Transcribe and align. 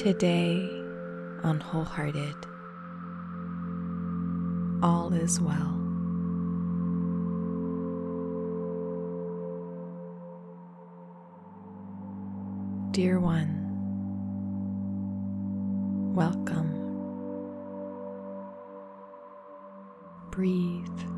today 0.00 0.66
on 1.42 1.60
Wholehearted. 1.60 2.34
All 4.82 5.12
is 5.12 5.38
well. 5.38 5.76
Dear 12.92 13.20
one, 13.20 13.52
welcome. 16.14 16.72
Breathe. 20.30 21.09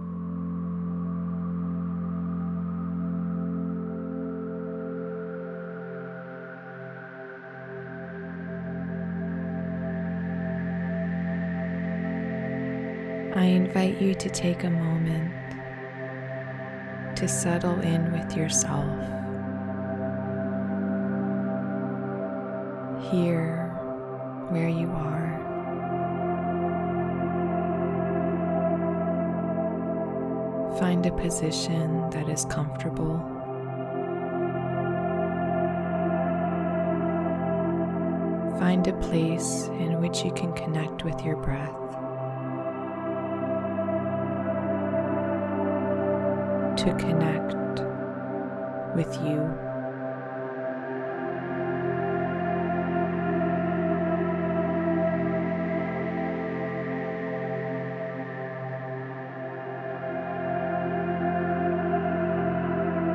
Invite 13.54 14.00
you 14.00 14.14
to 14.14 14.30
take 14.30 14.64
a 14.64 14.70
moment 14.70 15.32
to 17.16 17.28
settle 17.28 17.78
in 17.80 18.10
with 18.12 18.36
yourself. 18.36 18.88
Here, 23.10 23.68
where 24.48 24.68
you 24.68 24.90
are. 24.90 25.12
Find 30.78 31.04
a 31.06 31.12
position 31.12 32.10
that 32.10 32.28
is 32.28 32.44
comfortable. 32.46 33.18
Find 38.58 38.86
a 38.86 38.92
place 39.00 39.66
in 39.66 40.00
which 40.00 40.24
you 40.24 40.32
can 40.32 40.52
connect 40.54 41.04
with 41.04 41.22
your 41.22 41.36
breath. 41.36 41.81
To 46.82 46.92
connect 46.94 47.54
with 48.96 49.14
you. 49.22 49.38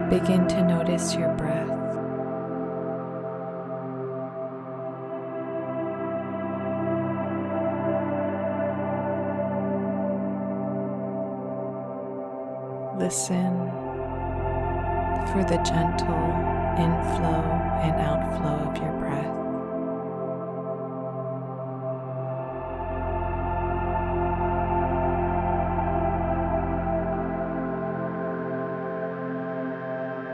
Begin 0.10 0.48
to 0.48 0.62
notice 0.64 1.16
your 1.16 1.34
breath. 1.36 1.68
Listen 12.98 13.57
for 15.38 15.44
the 15.44 15.58
gentle 15.58 16.28
inflow 16.80 17.44
and 17.84 17.94
outflow 18.02 18.72
of 18.72 18.78
your 18.78 18.92
breath. 18.94 19.36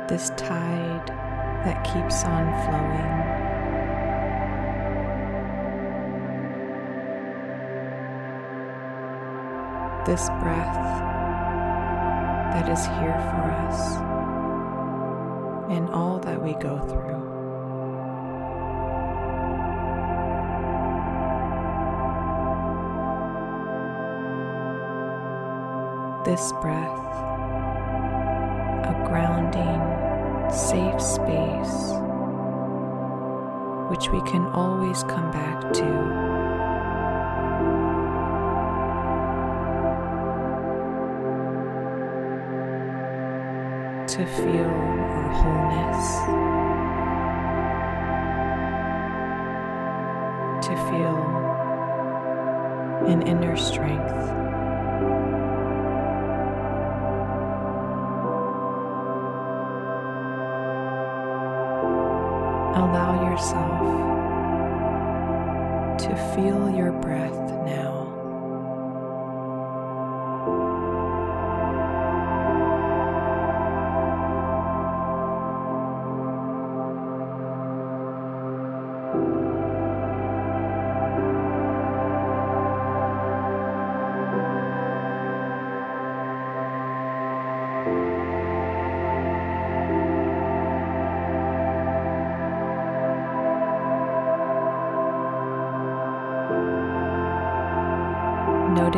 This 0.07 0.29
tide 0.37 1.07
that 1.65 1.83
keeps 1.83 2.23
on 2.23 2.45
flowing. 2.63 3.13
This 10.05 10.29
breath 10.39 10.75
that 12.53 12.69
is 12.69 12.85
here 12.85 13.19
for 13.31 13.51
us 13.67 14.12
in 15.69 15.87
all 15.89 16.19
that 16.19 16.41
we 16.41 16.53
go 16.53 16.79
through. 16.79 17.21
This 26.25 26.51
breath, 26.61 26.99
a 28.85 29.03
grounding, 29.07 29.81
safe 30.51 31.01
space 31.01 31.93
which 33.89 34.09
we 34.09 34.21
can 34.21 34.45
always 34.53 35.03
come 35.03 35.29
back 35.31 35.71
to. 35.73 36.33
to 44.07 44.25
feel 44.27 45.02
wholeness, 45.33 46.07
to 50.65 50.73
feel 50.89 51.17
an 53.07 53.21
inner 53.23 53.57
strength. 53.57 54.13
Allow 62.75 63.29
yourself 63.29 63.79
to 65.99 66.15
feel 66.33 66.69
your 66.69 66.91
breath 66.91 67.51
now. 67.65 68.02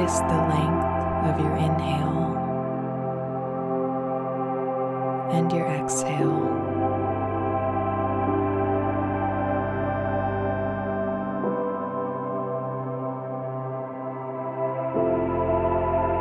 Notice 0.05 0.19
the 0.19 0.37
length 0.53 0.85
of 1.25 1.39
your 1.39 1.55
inhale 1.55 2.37
and 5.31 5.51
your 5.51 5.65
exhale. 5.65 6.43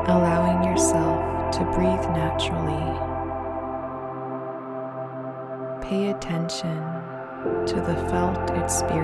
Allowing 0.08 0.64
yourself 0.64 1.50
to 1.52 1.64
breathe 1.74 2.08
naturally. 2.16 2.88
Pay 5.86 6.08
attention 6.08 6.80
to 7.66 7.74
the 7.86 7.96
felt 8.08 8.50
experience 8.52 9.03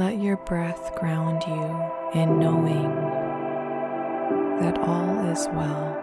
Let 0.00 0.18
your 0.18 0.38
breath 0.38 0.98
ground 0.98 1.42
you 1.46 2.18
in 2.18 2.38
knowing 2.38 2.88
that 4.58 4.78
all 4.78 5.26
is 5.26 5.46
well. 5.52 5.94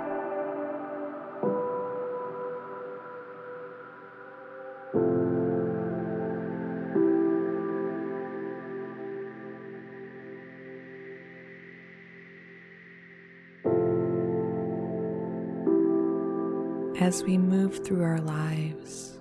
As 17.02 17.24
we 17.24 17.40
move 17.40 17.84
through 17.84 18.04
our 18.04 18.22
lives, 18.22 19.18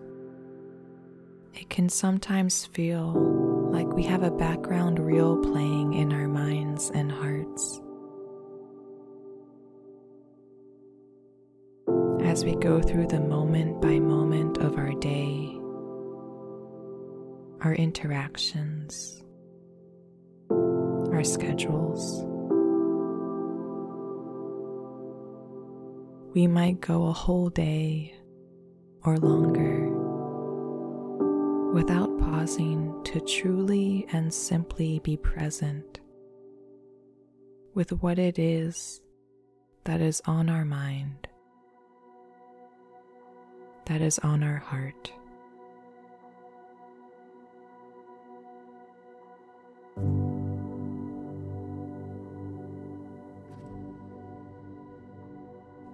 it 1.55 1.71
can 1.71 1.89
sometimes 1.89 2.67
feel 2.67 3.56
like 3.71 3.89
we 3.89 4.03
have 4.05 4.23
a 4.23 4.31
background 4.31 4.99
reel 4.99 5.37
playing 5.39 5.95
in 5.95 6.13
our 6.13 6.29
minds 6.29 6.91
and 6.95 7.11
hearts. 7.11 7.81
As 12.25 12.45
we 12.45 12.55
go 12.57 12.81
through 12.81 13.07
the 13.09 13.21
moment 13.21 13.81
by 13.81 13.99
moment 13.99 14.59
of 14.59 14.77
our 14.77 14.93
day, 14.95 15.57
our 17.63 17.75
interactions, 17.75 19.23
our 20.51 21.25
schedules. 21.25 22.25
We 26.35 26.47
might 26.47 26.81
go 26.81 27.07
a 27.07 27.13
whole 27.13 27.49
day 27.49 28.15
or 29.05 29.17
longer 29.17 29.76
without 31.77 32.19
pausing 32.21 32.91
to 33.05 33.21
truly 33.21 34.07
and 34.11 34.33
simply 34.33 34.99
be 35.01 35.15
present 35.15 36.01
with 37.75 37.93
what 38.03 38.19
it 38.19 38.39
is 38.39 39.03
that 39.85 40.01
is 40.01 40.23
on 40.25 40.49
our 40.49 40.65
mind, 40.65 41.29
that 43.85 44.01
is 44.01 44.19
on 44.21 44.43
our 44.43 44.57
heart. 44.57 45.13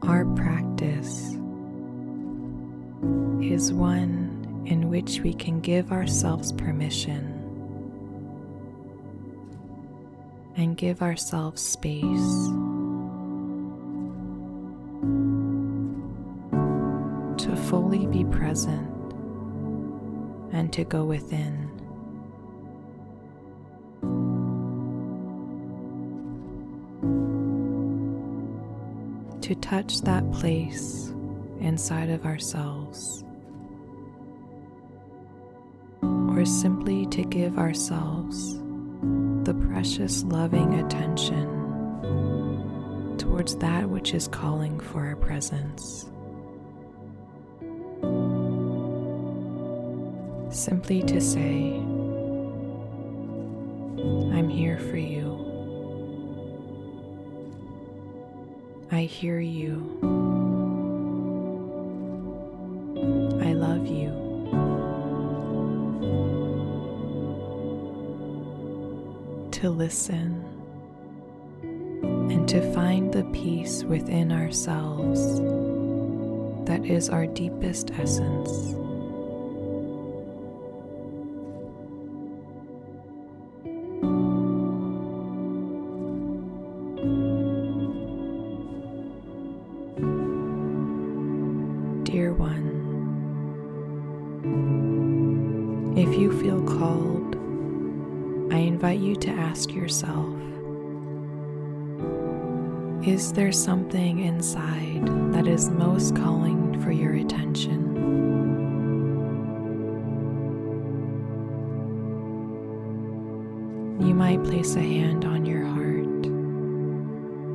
Our 0.03 0.25
practice 0.37 1.31
is 3.43 3.73
one 3.73 4.22
in 4.67 4.89
which 4.89 5.21
we 5.21 5.33
can 5.33 5.61
give 5.61 5.93
ourselves 5.93 6.53
permission 6.53 7.39
and 10.57 10.77
give 10.77 11.03
ourselves 11.03 11.61
space 11.61 12.49
to 17.43 17.57
fully 17.69 18.07
be 18.07 18.25
present 18.25 18.89
and 20.53 20.73
to 20.73 20.85
go 20.85 21.05
within. 21.05 21.73
to 29.43 29.57
touch 29.57 30.01
that 30.03 30.31
place 30.31 31.13
inside 31.59 32.09
of 32.09 32.25
ourselves, 32.25 33.22
simply 36.45 37.07
to 37.07 37.23
give 37.23 37.59
ourselves 37.59 38.59
the 39.45 39.55
precious 39.69 40.25
loving 40.25 40.75
attention 40.75 41.49
towards 43.19 43.57
that 43.57 43.89
which 43.89 44.15
is 44.15 44.29
calling 44.29 44.79
for 44.81 45.05
our 45.07 45.17
presence. 45.17 46.09
Simply 50.51 51.03
to 51.03 51.21
say, 51.21 51.77
I'm 54.37 54.49
here 54.49 54.79
for 54.79 54.97
you. 54.97 55.39
I 58.91 59.03
hear 59.03 59.41
you. 59.41 60.32
To 69.63 69.71
listen 69.71 70.45
and 71.63 72.49
to 72.49 72.61
find 72.75 73.13
the 73.13 73.23
peace 73.27 73.85
within 73.85 74.33
ourselves 74.33 75.37
that 76.67 76.85
is 76.85 77.09
our 77.09 77.27
deepest 77.27 77.93
essence. 77.93 78.51
Dear 92.03 92.35
one, 92.35 92.67
if 95.97 96.19
you 96.19 96.37
feel 96.43 96.61
called, 96.63 97.37
I 98.53 98.59
invite 98.59 99.01
you 99.01 99.17
to 99.17 99.31
ask 99.31 99.73
yourself 99.73 100.29
Is 103.03 103.33
there 103.33 103.51
something 103.51 104.19
inside 104.19 105.07
that 105.33 105.47
is 105.47 105.71
most 105.71 106.15
calling 106.15 106.79
for 106.83 106.93
your 106.93 107.15
attention? 107.15 107.81
You 114.07 114.15
might 114.15 114.45
place 114.45 114.77
a 114.77 114.81
hand 114.81 115.25
on 115.25 115.47
your 115.47 115.65
heart 115.65 116.27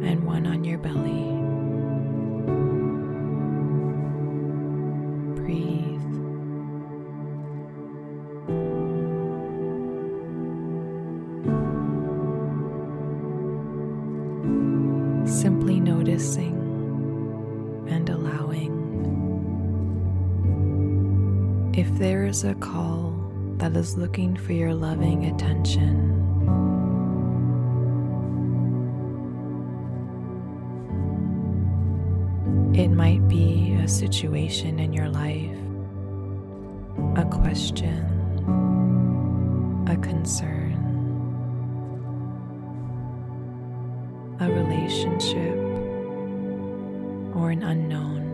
and 0.01 0.23
one 0.25 0.47
on 0.47 0.63
your 0.63 0.79
belly. 0.79 1.36
If 21.77 21.95
there 21.99 22.25
is 22.25 22.43
a 22.43 22.55
call 22.55 23.13
that 23.57 23.77
is 23.77 23.95
looking 23.97 24.35
for 24.35 24.51
your 24.51 24.73
loving 24.73 25.25
attention, 25.25 26.05
It 32.73 32.89
might 32.89 33.27
be 33.27 33.73
a 33.73 33.87
situation 33.87 34.77
in 34.77 34.93
your 34.93 35.09
life, 35.09 35.57
a 37.15 37.25
question, 37.25 38.05
a 39.87 39.97
concern, 39.97 40.77
a 44.39 44.51
relationship, 44.51 45.57
or 47.35 47.49
an 47.49 47.63
unknown. 47.63 48.26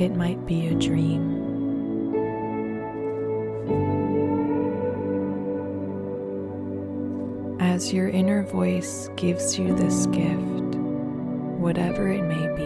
It 0.00 0.16
might 0.16 0.46
be 0.46 0.66
a 0.68 0.74
dream. 0.74 1.36
As 7.60 7.92
your 7.92 8.08
inner 8.08 8.44
voice 8.44 9.10
gives 9.16 9.58
you 9.58 9.76
this 9.76 10.06
gift, 10.06 10.76
whatever 11.60 12.08
it 12.08 12.22
may 12.22 12.46
be, 12.56 12.64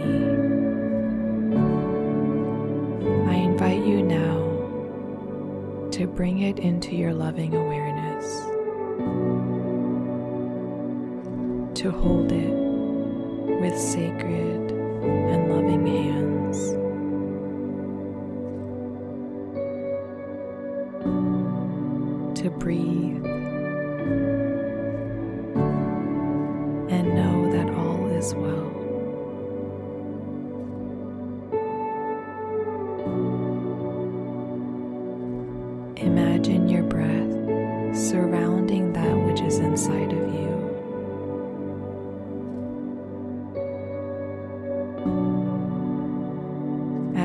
I 3.29 3.35
invite 3.35 3.85
you 3.85 4.01
now 4.01 5.89
to 5.91 6.07
bring 6.07 6.39
it 6.39 6.59
into 6.59 6.95
your 6.95 7.13
loving 7.13 7.53
awareness, 7.53 8.25
to 11.81 11.91
hold 11.91 12.31
it 12.31 13.59
with 13.59 13.77
sacred 13.77 14.54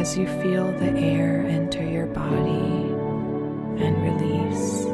As 0.01 0.17
you 0.17 0.27
feel 0.41 0.73
the 0.79 0.99
air 0.99 1.45
enter 1.47 1.85
your 1.85 2.07
body 2.07 2.89
and 3.85 3.95
release. 4.03 4.85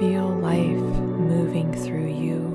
Feel 0.00 0.30
life 0.40 0.80
moving 1.28 1.74
through 1.74 2.08
you. 2.08 2.51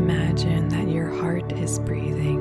Imagine 0.00 0.70
that 0.70 0.88
your 0.88 1.10
heart 1.10 1.52
is 1.52 1.78
breathing, 1.80 2.40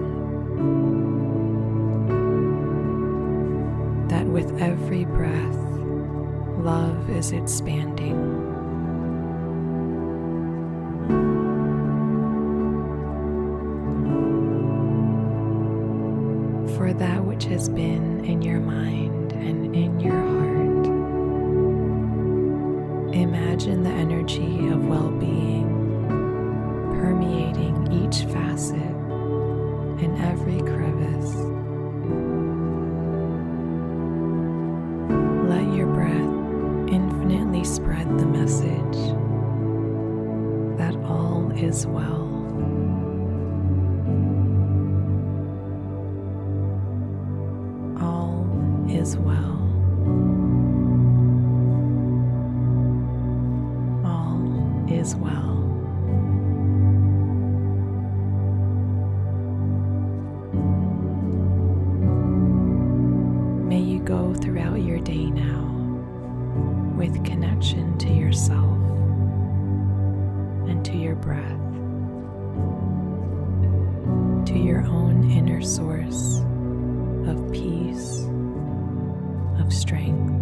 that 4.07 4.25
with 4.25 4.61
every 4.61 5.03
breath, 5.03 5.57
love 6.63 7.09
is 7.09 7.33
expanding. 7.33 8.15
For 16.77 16.93
that 16.93 17.25
which 17.25 17.43
has 17.43 17.67
been 17.67 18.23
in 18.23 18.41
your 18.41 18.61
mind 18.61 19.33
and 19.33 19.75
in 19.75 19.99
your 19.99 20.15
heart, 20.15 20.85
imagine 23.13 23.83
the 23.83 23.89
energy 23.89 24.69
of 24.69 24.87
well 24.87 25.11
being 25.11 25.68
is 41.69 41.85
well. 41.85 42.25
All 48.01 48.87
is 48.89 49.15
well. 49.17 49.59
All 54.03 54.89
is 54.89 55.15
well. 55.15 55.57
May 63.67 63.79
you 63.79 63.99
go 63.99 64.33
throughout 64.33 64.81
your 64.81 64.99
day 65.01 65.29
now 65.29 65.67
with 66.97 67.23
connection 67.23 67.95
to 67.99 68.09
yourself 68.11 68.78
to 70.83 70.97
your 70.97 71.15
breath, 71.15 71.59
to 74.47 74.57
your 74.57 74.81
own 74.85 75.29
inner 75.31 75.61
source 75.61 76.39
of 77.27 77.51
peace, 77.51 78.25
of 79.59 79.73
strength, 79.73 80.33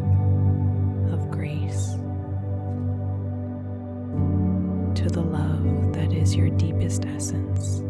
of 1.11 1.29
grace, 1.31 1.93
to 4.95 5.09
the 5.09 5.21
love 5.21 5.93
that 5.93 6.11
is 6.13 6.35
your 6.35 6.49
deepest 6.51 7.05
essence. 7.05 7.81